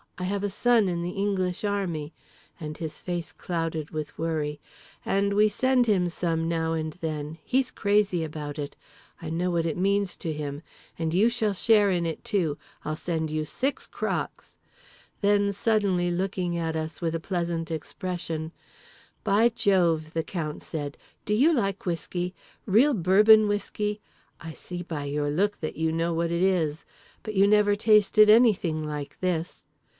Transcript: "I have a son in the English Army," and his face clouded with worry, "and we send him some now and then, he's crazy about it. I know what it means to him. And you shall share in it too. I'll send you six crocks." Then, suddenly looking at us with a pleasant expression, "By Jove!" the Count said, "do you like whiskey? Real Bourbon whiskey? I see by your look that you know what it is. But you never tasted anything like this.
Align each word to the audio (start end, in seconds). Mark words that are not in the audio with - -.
"I 0.17 0.23
have 0.25 0.43
a 0.43 0.49
son 0.51 0.87
in 0.87 1.01
the 1.01 1.11
English 1.11 1.63
Army," 1.63 2.13
and 2.59 2.77
his 2.77 2.99
face 2.99 3.31
clouded 3.31 3.89
with 3.89 4.17
worry, 4.17 4.59
"and 5.05 5.33
we 5.33 5.47
send 5.49 5.85
him 5.87 6.09
some 6.09 6.47
now 6.47 6.73
and 6.73 6.93
then, 7.01 7.37
he's 7.43 7.71
crazy 7.71 8.23
about 8.23 8.57
it. 8.57 8.75
I 9.21 9.29
know 9.29 9.49
what 9.49 9.65
it 9.65 9.77
means 9.77 10.15
to 10.17 10.31
him. 10.33 10.61
And 10.97 11.11
you 11.13 11.29
shall 11.29 11.53
share 11.53 11.89
in 11.89 12.05
it 12.05 12.23
too. 12.23 12.57
I'll 12.85 12.95
send 12.95 13.29
you 13.31 13.45
six 13.45 13.87
crocks." 13.87 14.57
Then, 15.21 15.51
suddenly 15.51 16.09
looking 16.11 16.55
at 16.57 16.75
us 16.75 17.01
with 17.01 17.13
a 17.15 17.19
pleasant 17.19 17.71
expression, 17.71 18.51
"By 19.23 19.49
Jove!" 19.49 20.13
the 20.13 20.23
Count 20.23 20.61
said, 20.61 20.97
"do 21.25 21.33
you 21.33 21.53
like 21.53 21.85
whiskey? 21.85 22.33
Real 22.67 22.93
Bourbon 22.93 23.47
whiskey? 23.47 24.01
I 24.39 24.53
see 24.53 24.81
by 24.83 25.05
your 25.05 25.29
look 25.29 25.59
that 25.61 25.77
you 25.77 25.91
know 25.91 26.13
what 26.13 26.31
it 26.31 26.43
is. 26.43 26.85
But 27.23 27.33
you 27.35 27.47
never 27.47 27.75
tasted 27.75 28.29
anything 28.29 28.83
like 28.83 29.19
this. 29.19 29.65